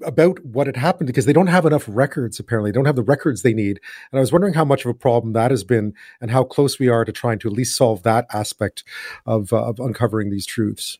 about 0.04 0.44
what 0.46 0.68
had 0.68 0.78
happened 0.78 1.08
because 1.08 1.26
they 1.26 1.34
don't 1.34 1.48
have 1.48 1.66
enough 1.66 1.86
records 1.88 2.40
apparently. 2.40 2.72
They 2.72 2.76
don't 2.76 2.86
have 2.86 2.96
the 2.96 3.04
records 3.04 3.42
they 3.42 3.54
need. 3.54 3.80
And 4.12 4.20
i 4.20 4.22
was 4.22 4.32
wondering 4.32 4.54
how 4.54 4.66
much 4.66 4.86
of 4.86 4.90
a 4.90 4.94
problem 4.94 5.34
that 5.34 5.52
has 5.52 5.64
been 5.64 5.94
and 6.22 6.32
how 6.32 6.44
close 6.44 6.80
we 6.80 6.88
are 6.88 7.06
to 7.06 7.12
trying 7.12 7.40
to 7.40 7.48
at 7.48 7.54
least 7.54 7.76
solve 7.76 8.04
that 8.04 8.28
aspect 8.34 8.84
of, 9.26 9.52
uh, 9.54 9.64
of 9.64 9.80
uncovering 9.80 10.30
these 10.30 10.46
truths 10.46 10.98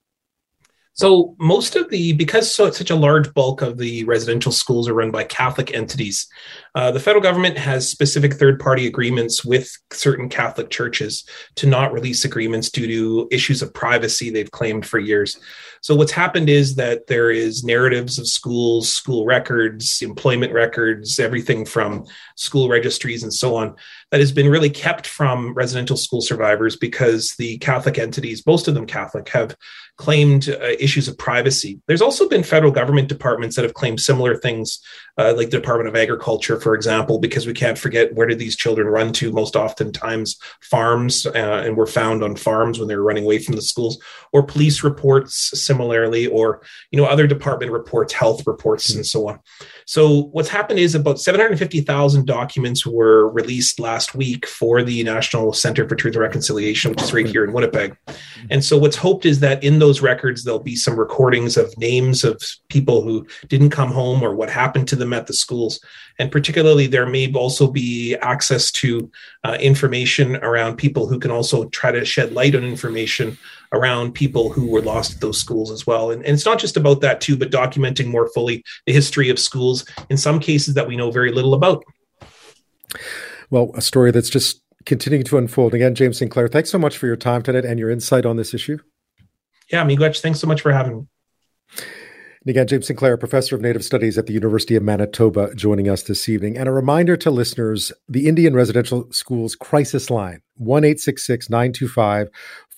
so 0.94 1.36
most 1.40 1.76
of 1.76 1.90
the 1.90 2.14
because 2.14 2.54
so 2.54 2.70
such 2.72 2.90
a 2.90 2.96
large 2.96 3.34
bulk 3.34 3.62
of 3.62 3.78
the 3.78 4.04
residential 4.04 4.52
schools 4.52 4.90
are 4.90 4.94
run 4.94 5.12
by 5.12 5.24
Catholic 5.24 5.74
entities, 5.74 6.28
uh, 6.76 6.92
the 6.92 7.00
federal 7.00 7.24
government 7.24 7.58
has 7.58 7.90
specific 7.90 8.34
third 8.34 8.60
party 8.60 8.86
agreements 8.86 9.46
with 9.46 9.72
certain 9.92 10.28
Catholic 10.30 10.70
churches 10.70 11.24
to 11.56 11.68
not 11.68 11.94
release 11.94 12.26
agreements 12.26 12.70
due 12.70 12.88
to 12.88 13.28
issues 13.32 13.62
of 13.62 13.74
privacy 13.74 14.30
they've 14.30 14.52
claimed 14.52 14.86
for 14.86 15.00
years. 15.00 15.40
So 15.82 15.96
what's 15.96 16.12
happened 16.12 16.50
is 16.50 16.76
that 16.76 17.08
there 17.08 17.32
is 17.32 17.64
narratives 17.64 18.20
of 18.20 18.28
schools, 18.28 18.92
school 18.92 19.26
records, 19.26 20.02
employment 20.02 20.52
records, 20.52 21.20
everything 21.20 21.66
from 21.66 22.06
school 22.36 22.68
registries 22.68 23.24
and 23.24 23.34
so 23.34 23.56
on 23.56 23.76
that 24.12 24.20
has 24.20 24.32
been 24.32 24.50
really 24.50 24.70
kept 24.70 25.08
from 25.08 25.54
residential 25.54 25.96
school 25.96 26.22
survivors 26.22 26.76
because 26.76 27.36
the 27.38 27.58
Catholic 27.60 27.98
entities, 27.98 28.46
most 28.46 28.68
of 28.68 28.74
them 28.74 28.86
Catholic, 28.86 29.30
have 29.30 29.56
claimed 30.00 30.48
uh, 30.48 30.76
issues 30.80 31.10
of 31.10 31.18
privacy. 31.18 31.78
There's 31.86 32.02
also 32.02 32.30
been 32.30 32.42
federal 32.42 32.72
government 32.72 33.10
departments 33.10 33.58
that 33.58 33.64
have 33.64 33.74
claimed 33.74 34.00
similar 34.00 34.34
things, 34.34 34.80
uh, 35.18 35.34
like 35.36 35.50
the 35.50 35.60
Department 35.60 35.90
of 35.90 35.96
Agriculture, 35.98 36.58
for 36.58 36.74
example, 36.74 37.20
because 37.20 37.46
we 37.46 37.52
can't 37.52 37.78
forget 37.78 38.16
where 38.16 38.26
did 38.26 38.40
these 38.40 38.56
children 38.56 38.88
run 38.88 39.12
to? 39.12 39.30
Most 39.34 39.58
oftentimes, 39.58 40.40
farms, 40.62 41.26
uh, 41.26 41.64
and 41.66 41.76
were 41.76 41.86
found 41.86 42.24
on 42.24 42.38
farms 42.38 42.80
when 42.80 42.88
they 42.88 42.96
were 42.96 43.04
running 43.04 43.26
away 43.26 43.40
from 43.40 43.56
the 43.56 43.62
schools, 43.62 44.02
or 44.32 44.42
police 44.42 44.84
reports, 44.84 45.52
similarly, 45.62 46.28
or 46.28 46.62
you 46.92 46.98
know 46.98 47.06
other 47.06 47.28
department 47.28 47.74
reports, 47.74 48.14
health 48.14 48.48
reports, 48.48 48.92
mm-hmm. 48.92 49.00
and 49.00 49.06
so 49.06 49.28
on. 49.28 49.40
So 49.86 50.30
what's 50.32 50.50
happened 50.50 50.80
is 50.80 50.96
about 50.96 51.20
750,000 51.20 52.26
documents 52.26 52.86
were 52.86 53.28
released 53.32 53.82
last 53.82 54.16
week 54.16 54.46
for 54.46 54.82
the 54.82 55.04
National 55.04 55.52
Center 55.52 55.90
for 55.90 55.96
Truth 55.96 56.16
and 56.16 56.22
Reconciliation, 56.22 56.92
which 56.92 57.02
is 57.02 57.12
right 57.12 57.28
here 57.28 57.44
in 57.44 57.52
Winnipeg. 57.52 57.98
And 58.50 58.64
so 58.64 58.78
what's 58.78 58.96
hoped 58.96 59.26
is 59.26 59.42
that 59.42 59.62
in 59.64 59.80
those 59.80 59.89
records, 60.02 60.44
there'll 60.44 60.60
be 60.60 60.76
some 60.76 61.00
recordings 61.00 61.58
of 61.58 61.76
names 61.78 62.24
of 62.24 62.42
people 62.70 63.02
who 63.02 63.26
didn't 63.48 63.72
come 63.72 63.92
home 63.92 64.22
or 64.24 64.36
what 64.36 64.50
happened 64.50 64.88
to 64.90 64.96
them 64.96 65.14
at 65.14 65.28
the 65.28 65.34
schools. 65.34 65.80
And 66.20 66.32
particularly, 66.32 66.88
there 66.88 67.06
may 67.06 67.32
also 67.34 67.72
be 67.72 68.16
access 68.18 68.72
to 68.74 69.10
uh, 69.44 69.58
information 69.60 70.36
around 70.38 70.76
people 70.76 71.08
who 71.08 71.20
can 71.20 71.32
also 71.32 71.68
try 71.70 71.92
to 71.92 72.06
shed 72.06 72.34
light 72.34 72.56
on 72.56 72.64
information 72.64 73.38
around 73.72 74.14
people 74.14 74.52
who 74.52 74.68
were 74.68 74.82
lost 74.82 75.16
at 75.16 75.22
those 75.22 75.40
schools 75.40 75.72
as 75.72 75.88
well. 75.88 76.12
And, 76.12 76.24
and 76.26 76.34
it's 76.34 76.46
not 76.46 76.60
just 76.60 76.78
about 76.78 77.02
that, 77.02 77.22
too, 77.22 77.38
but 77.38 77.52
documenting 77.52 78.08
more 78.08 78.30
fully 78.30 78.64
the 78.86 78.94
history 78.94 79.30
of 79.30 79.40
schools 79.40 79.86
in 80.10 80.18
some 80.18 80.40
cases 80.40 80.74
that 80.74 80.88
we 80.88 80.96
know 80.96 81.12
very 81.12 81.32
little 81.32 81.54
about. 81.54 81.84
Well, 83.50 83.72
a 83.76 83.82
story 83.82 84.12
that's 84.12 84.30
just 84.30 84.62
continuing 84.86 85.24
to 85.26 85.38
unfold. 85.38 85.74
Again, 85.74 85.96
James 85.96 86.18
Sinclair, 86.18 86.48
thanks 86.48 86.70
so 86.70 86.80
much 86.80 86.98
for 86.98 87.08
your 87.08 87.16
time 87.16 87.42
tonight 87.44 87.66
and 87.66 87.80
your 87.80 87.90
insight 87.90 88.26
on 88.26 88.38
this 88.38 88.54
issue. 88.54 88.80
Yeah, 89.72 89.86
Miigwech, 89.86 90.22
thanks 90.22 90.40
so 90.40 90.48
much 90.48 90.62
for 90.62 90.72
having 90.72 90.98
me. 90.98 91.08
And 92.42 92.50
again, 92.50 92.68
James 92.68 92.88
Sinclair, 92.88 93.18
professor 93.18 93.56
of 93.56 93.62
Native 93.62 93.84
Studies 93.84 94.18
at 94.18 94.26
the 94.26 94.34
University 94.34 94.76
of 94.76 94.82
Manitoba, 94.82 95.54
joining 95.56 95.90
us 95.90 96.04
this 96.04 96.30
evening. 96.30 96.58
And 96.58 96.70
a 96.70 96.72
reminder 96.72 97.18
to 97.18 97.30
listeners 97.30 97.92
the 98.08 98.28
Indian 98.28 98.56
Residential 98.56 99.12
Schools 99.12 99.56
Crisis 99.56 100.10
Line, 100.10 100.42
1 100.56 100.84
925 101.50 102.30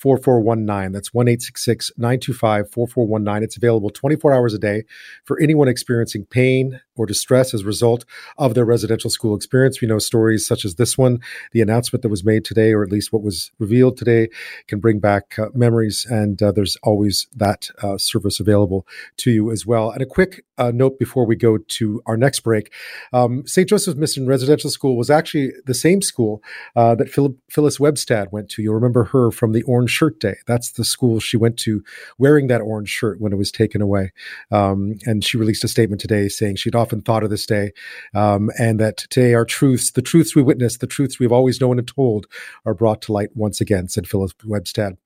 4419. 0.02 0.92
That's 0.92 1.14
1 1.14 1.26
925 1.26 2.72
4419. 2.72 3.44
It's 3.44 3.58
available 3.58 3.90
24 3.90 4.34
hours 4.34 4.54
a 4.54 4.60
day 4.60 4.84
for 5.24 5.40
anyone 5.40 5.68
experiencing 5.68 6.26
pain 6.26 6.82
or 6.96 7.06
distress 7.06 7.54
as 7.54 7.62
a 7.62 7.66
result 7.66 8.06
of 8.38 8.54
their 8.54 8.66
residential 8.66 9.10
school 9.10 9.36
experience. 9.36 9.82
We 9.82 9.88
know 9.88 10.00
stories 10.00 10.46
such 10.46 10.66
as 10.66 10.76
this 10.76 10.98
one, 10.98 11.20
the 11.52 11.62
announcement 11.62 12.02
that 12.02 12.10
was 12.10 12.24
made 12.24 12.44
today, 12.44 12.74
or 12.74 12.84
at 12.84 12.92
least 12.92 13.14
what 13.14 13.24
was 13.24 13.52
revealed 13.60 13.98
today, 13.98 14.30
can 14.68 14.80
bring 14.80 15.00
back 15.00 15.40
uh, 15.40 15.48
memories, 15.54 16.06
and 16.10 16.42
uh, 16.42 16.52
there's 16.52 16.76
always 16.84 17.28
that 17.36 17.70
uh, 17.82 17.98
service 17.98 18.40
available 18.40 18.86
to 19.18 19.32
you 19.32 19.52
as 19.52 19.66
well. 19.66 19.92
And 19.92 20.02
a 20.02 20.06
quick 20.06 20.44
uh, 20.58 20.72
note 20.74 21.00
before 21.00 21.26
we 21.26 21.36
go 21.36 21.58
to 21.58 22.02
our 22.06 22.18
next 22.18 22.42
break 22.42 22.72
um, 23.14 23.46
St. 23.46 23.68
Joseph's 23.68 23.98
Mission 23.98 24.28
Residential 24.28 24.70
School 24.70 24.98
was 24.98 25.10
actually 25.10 25.54
the 25.66 25.74
same 25.74 26.02
school 26.02 26.42
uh, 26.76 26.96
that 26.96 27.10
Phil- 27.10 27.36
Phyllis 27.50 27.78
Webstad 27.78 28.32
went 28.32 28.50
to. 28.52 28.62
You'll 28.62 28.76
remember 28.76 29.06
her 29.06 29.32
from 29.32 29.52
the 29.54 29.64
Orange 29.64 29.91
Shirt 29.92 30.20
Day. 30.20 30.36
That's 30.48 30.72
the 30.72 30.86
school 30.86 31.20
she 31.20 31.38
went 31.38 31.58
to 31.60 31.84
wearing 32.18 32.48
that 32.48 32.62
orange 32.62 32.90
shirt 32.90 33.20
when 33.20 33.34
it 33.34 33.38
was 33.38 33.52
taken 33.52 33.82
away. 33.82 34.12
Um, 34.52 34.98
and 35.06 35.24
she 35.24 35.38
released 35.38 35.64
a 35.64 35.68
statement 35.68 36.02
today 36.02 36.28
saying 36.28 36.56
she'd 36.56 36.76
often 36.76 37.02
thought 37.02 37.24
of 37.24 37.30
this 37.30 37.46
day 37.46 37.72
um, 38.14 38.50
and 38.58 38.80
that 38.80 38.98
today 38.98 39.34
our 39.34 39.46
truths, 39.46 39.92
the 39.92 40.02
truths 40.02 40.36
we 40.36 40.42
witness, 40.42 40.78
the 40.78 40.88
truths 40.88 41.20
we've 41.20 41.32
always 41.32 41.62
known 41.62 41.80
and 41.80 41.88
told, 41.88 42.28
are 42.66 42.74
brought 42.74 43.02
to 43.04 43.14
light 43.14 43.30
once 43.36 43.62
again, 43.62 43.88
said 43.88 44.08
Phyllis 44.08 44.34
Webstad. 44.46 44.98